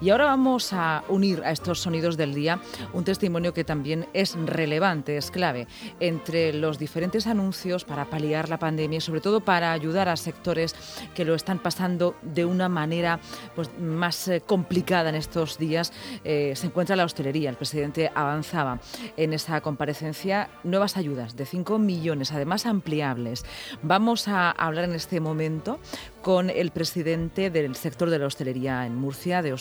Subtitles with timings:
[0.00, 2.58] Y ahora vamos a unir a estos sonidos del día
[2.94, 5.66] un testimonio que también es relevante, es clave,
[6.00, 10.74] entre los diferentes anuncios para paliar la pandemia y sobre todo para ayudar a sectores
[11.14, 13.20] que lo están pasando de una manera
[13.54, 15.92] pues, más eh, complicada en estos días.
[16.24, 17.50] Eh, se encuentra la hostelería.
[17.50, 18.80] El presidente avanzaba
[19.16, 23.44] en esa comparecencia nuevas ayudas de 5 millones, además ampliables.
[23.82, 25.78] Vamos a hablar en este momento
[26.22, 29.52] con el presidente del sector de la hostelería en Murcia, de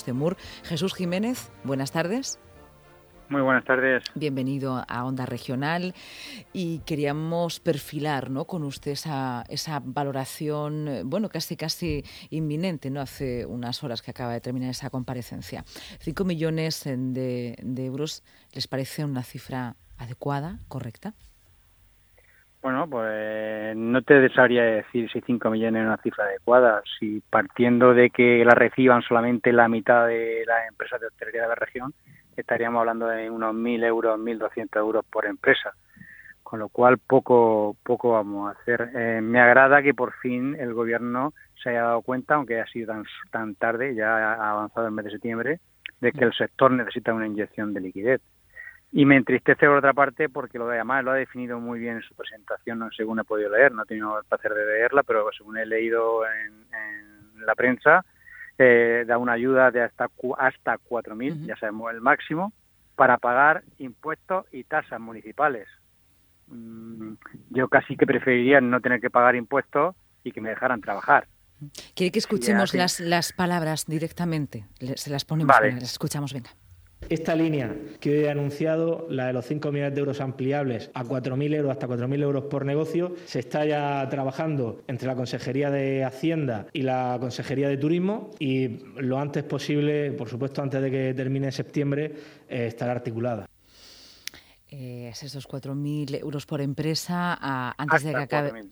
[0.63, 1.51] Jesús Jiménez.
[1.63, 2.39] Buenas tardes.
[3.29, 4.03] Muy buenas tardes.
[4.15, 5.93] Bienvenido a Onda Regional
[6.51, 8.45] y queríamos perfilar ¿no?
[8.45, 13.01] con usted esa, esa valoración, bueno, casi casi inminente, ¿no?
[13.01, 15.63] Hace unas horas que acaba de terminar esa comparecencia.
[15.99, 21.13] Cinco millones de, de euros, ¿les parece una cifra adecuada, correcta?
[22.61, 26.81] Bueno, pues no te sabría decir si 5 millones es una cifra adecuada.
[26.99, 31.47] Si partiendo de que la reciban solamente la mitad de las empresas de hostelería de
[31.47, 31.93] la región,
[32.35, 35.73] estaríamos hablando de unos 1.000 euros, 1.200 euros por empresa.
[36.43, 38.89] Con lo cual, poco, poco vamos a hacer.
[38.93, 42.87] Eh, me agrada que por fin el gobierno se haya dado cuenta, aunque ha sido
[42.87, 45.59] tan, tan tarde, ya ha avanzado el mes de septiembre,
[46.01, 48.21] de que el sector necesita una inyección de liquidez.
[48.91, 51.97] Y me entristece por otra parte porque lo de además lo ha definido muy bien
[51.97, 55.03] en su presentación, no según he podido leer, no he tenido el placer de leerla,
[55.03, 56.59] pero según he leído en,
[57.45, 58.03] la prensa,
[58.57, 62.51] eh, da una ayuda de hasta hasta 4.000, ya sabemos el máximo,
[62.95, 65.67] para pagar impuestos y tasas municipales.
[66.47, 67.13] Mm,
[67.51, 71.27] yo casi que preferiría no tener que pagar impuestos y que me dejaran trabajar.
[71.95, 74.65] ¿Quiere que escuchemos las, las palabras directamente?
[74.95, 75.73] Se las ponemos, vale.
[75.73, 76.49] las escuchamos, venga.
[77.09, 81.03] Esta línea que hoy he anunciado, la de los 5 millones de euros ampliables a
[81.03, 86.03] 4.000 euros, hasta 4.000 euros por negocio, se está ya trabajando entre la Consejería de
[86.03, 91.13] Hacienda y la Consejería de Turismo y lo antes posible, por supuesto antes de que
[91.15, 92.13] termine septiembre,
[92.47, 93.47] eh, estará articulada
[94.71, 97.37] eh, esos 4.000 euros por empresa
[97.77, 98.69] antes, de que acabe,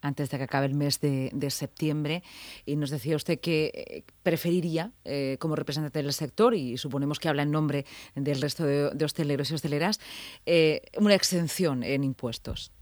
[0.00, 2.22] antes de que acabe el mes de, septiembre.
[2.66, 7.28] Y nos decía usted que eh, preferiría, eh, como representante del sector, y suponemos que
[7.28, 7.84] habla en nombre
[8.14, 10.00] del resto de, hosteleros y hosteleras,
[10.46, 12.72] eh, una exención en impuestos.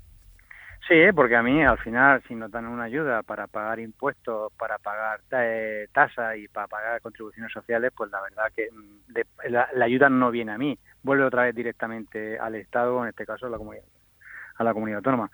[0.89, 4.79] Sí, porque a mí al final, si nos dan una ayuda para pagar impuestos, para
[4.79, 5.21] pagar
[5.93, 10.53] tasas y para pagar contribuciones sociales, pues la verdad que mm, la, ayuda no viene
[10.53, 13.83] a mí, vuelve otra vez directamente al Estado, en este caso a la comunidad,
[14.57, 15.29] a la comunidad autónoma.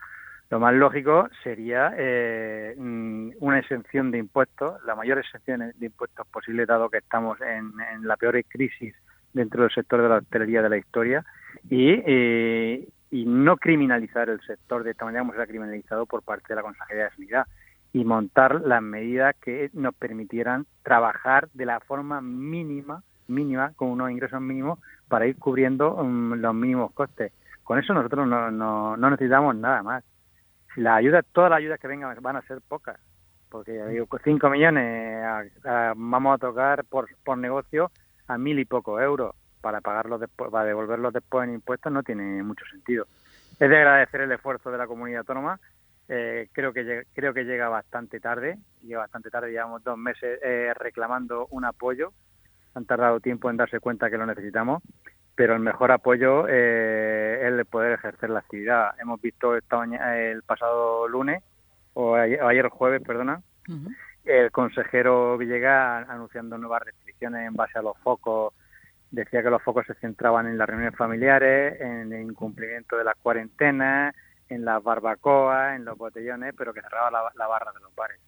[0.49, 6.27] Lo más lógico sería eh, mm, una exención de impuestos, la mayor exención de impuestos
[6.29, 7.73] posible, dado que estamos en,
[8.07, 8.95] la peor crisis
[9.35, 11.27] dentro del sector de la hostelería de la historia,
[11.69, 16.23] y, eh, y no criminalizar el sector de esta manera como se ha criminalizado por
[16.23, 17.47] parte de la Consejería de Sanidad
[17.93, 24.11] y montar las medidas que nos permitieran trabajar de la forma mínima, mínima, con unos
[24.11, 24.79] ingresos mínimos
[25.09, 27.33] para ir cubriendo um, los mínimos costes.
[27.63, 30.03] Con eso nosotros no, no, no necesitamos nada más.
[30.75, 32.99] Si las ayudas, todas las ayudas que vengan van a ser pocas,
[33.51, 35.53] porque digo, 5 millones
[35.97, 37.91] vamos a tocar por, por negocio
[38.27, 42.43] a mil y pocos euros para pagarlos después, para devolverlos después en impuestos no tiene
[42.43, 43.07] mucho sentido.
[43.59, 45.59] Es de agradecer el esfuerzo de la comunidad autónoma.
[46.09, 50.75] Eh, creo que creo que llega bastante tarde, llega bastante tarde, llevamos dos meses eh,
[50.75, 52.13] reclamando un apoyo.
[52.75, 54.83] Han tardado tiempo en darse cuenta que lo necesitamos,
[55.35, 58.95] pero el mejor apoyo eh, es el poder ejercer la actividad.
[59.01, 59.85] Hemos visto esta
[60.17, 61.43] el pasado lunes
[61.95, 63.43] o ayer, jueves, perdona,
[64.25, 68.55] el consejero Villegas anunciando nuevas restricciones en base a los focos
[69.13, 73.15] decía que los focos se centraban en las reuniones familiares, en el incumplimiento de las
[73.17, 74.15] cuarentenas,
[74.49, 78.19] en las barbacoas, en los botellones, pero que cerraba la, barra de los bares.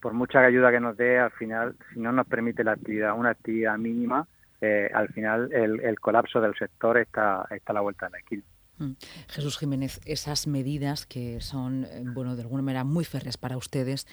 [0.00, 3.30] Por mucha ayuda que nos dé, al final, si no nos permite la actividad, una
[3.30, 4.26] actividad mínima,
[4.62, 8.42] eh, al final el, colapso del sector está, está a la vuelta de la esquina.
[8.78, 8.92] Mm.
[9.28, 14.06] Jesús Jiménez, esas medidas que son, eh, bueno, de alguna manera muy férreas para ustedes,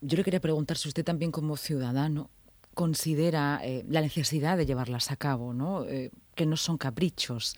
[0.00, 2.30] yo le quería preguntar si usted también como ciudadano
[2.76, 5.86] considera eh, la necesidad de llevarlas a cabo, ¿no?
[5.86, 7.56] Eh, que no son caprichos.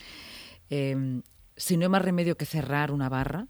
[0.70, 1.22] Em,
[1.56, 3.48] si no hay más remedio que cerrar una barra,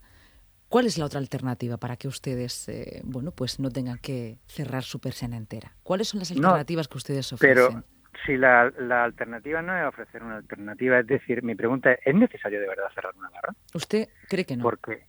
[0.67, 4.81] ¿cuál es la otra alternativa para que ustedes, eh, bueno, pues no tengan que cerrar
[4.81, 5.73] su persiana entera?
[5.83, 7.55] ¿Cuáles son las alternativas que ustedes ofrecen?
[7.55, 7.83] Pero
[8.25, 12.15] si la, la, alternativa no es ofrecer una alternativa, es decir, mi pregunta es, ¿es
[12.15, 13.53] necesario de verdad cerrar una barra?
[13.75, 14.63] ¿Usted cree que no?
[14.63, 15.05] ¿Por qué?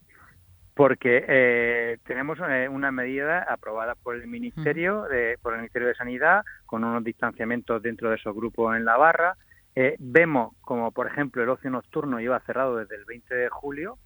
[0.80, 5.94] Porque eh, tenemos eh, una medida aprobada por el Ministerio de, por el Ministerio de
[5.94, 9.36] Sanidad con unos distanciamientos dentro de esos grupos en la barra.
[9.74, 13.98] Eh, vemos como, por ejemplo, el ocio nocturno lleva cerrado desde el 20 de julio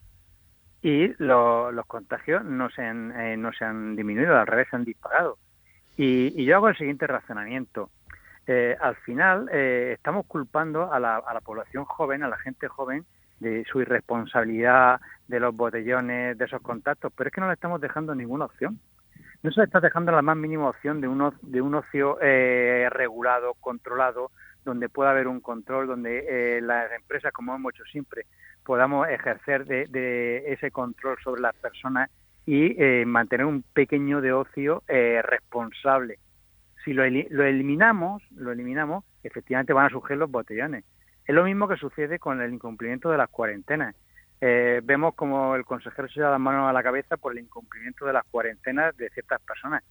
[0.82, 5.38] y los contagios no se han, no se han disminuido, al revés, se han disparado.
[5.97, 7.91] Y, y yo hago el siguiente razonamiento.
[8.49, 12.67] eh, al final eh, estamos culpando a la, a la población joven, a la gente
[12.67, 13.05] joven,
[13.41, 17.81] de su irresponsabilidad, de los botellones, de esos contactos, pero es que no le estamos
[17.81, 18.79] dejando ninguna opción.
[19.43, 22.89] No se le está dejando la más mínima opción de un, de un ocio eh,
[22.91, 24.31] regulado, controlado,
[24.65, 26.25] donde pueda haber un control, donde
[26.57, 28.25] eh, las empresas, como hemos hecho siempre,
[28.65, 32.11] podamos ejercer de, ese control sobre las personas
[32.47, 36.19] y eh, mantener un pequeño de ocio responsable.
[36.83, 40.85] Si lo, lo eliminamos, lo eliminamos, efectivamente van a surgir los botellones.
[41.26, 43.94] Es lo mismo que sucede con el incumplimiento de las cuarentenas.
[44.41, 48.05] Eh, vemos como el consejero se da las manos a la cabeza por el incumplimiento
[48.05, 49.82] de las cuarentenas de ciertas personas.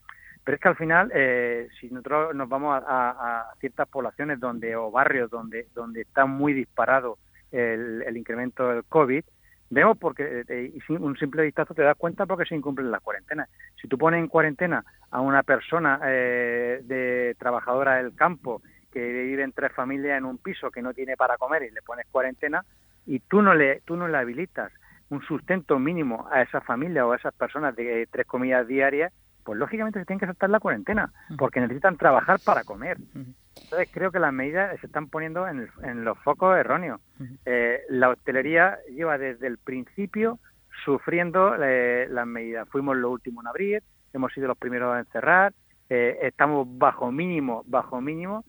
[0.44, 4.92] Pero es que al final, eh, si nosotros nos vamos a, ciertas poblaciones donde o
[4.92, 7.18] barrios donde donde está muy disparado
[7.52, 9.24] el, incremento del COVID,
[9.70, 13.50] vemos porque eh, un simple vistazo te das cuenta porque se incumplen las cuarentenas.
[13.82, 18.62] Si tú pones en cuarentena a una persona de trabajadora del campo
[18.94, 21.82] que vive en tres familias en un piso que no tiene para comer y le
[21.82, 22.64] pones cuarentena
[23.06, 24.72] y tú no le tú no le habilitas
[25.10, 29.14] un sustento mínimo a esa familia o a esas personas de tres comidas diarias,
[29.44, 32.98] pues lógicamente se tienen que saltar la cuarentena porque necesitan trabajar para comer.
[33.16, 35.70] Entonces creo que las medidas se están poniendo en,
[36.04, 37.02] los focos erróneos.
[37.46, 40.40] Eh, la hostelería lleva desde el principio
[40.86, 42.68] sufriendo eh, las medidas.
[42.70, 45.54] Fuimos los últimos en abrir, hemos sido los primeros en cerrar,
[45.90, 48.44] eh, estamos bajo mínimo, bajo mínimo,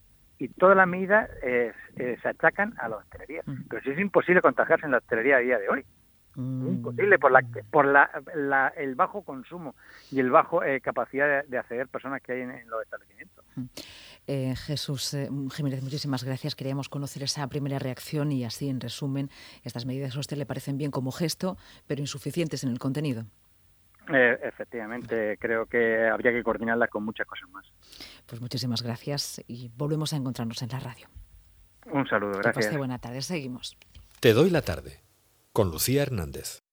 [0.45, 3.43] y todas las medidas eh, eh, se achacan a la hostelería.
[3.69, 5.81] Pero si es imposible contagiarse en la hostelería a día de hoy.
[6.37, 9.77] Es imposible por la por la, el bajo consumo
[10.11, 13.45] y el bajo eh, capacidad de, acceder personas que hay en, los establecimientos.
[14.27, 15.17] Jesús
[15.55, 16.57] Jiménez, muchísimas gracias.
[16.57, 19.31] Queríamos conocer esa primera reacción y así, en resumen,
[19.63, 21.57] estas medidas a usted le parecen bien como gesto,
[21.87, 23.27] pero insuficientes en el contenido.
[24.13, 27.65] Eh, efectivamente, creo que habría que coordinarla con muchas cosas más.
[28.27, 31.09] Pues muchísimas gracias y volvemos a encontrarnos en la radio.
[31.87, 32.69] Un saludo, gracias.
[32.69, 33.77] Que buena tarde, seguimos.
[34.21, 35.03] Te doy la tarde
[35.53, 36.64] con Lucía Hernández.